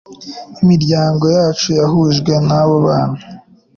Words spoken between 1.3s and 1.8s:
yacu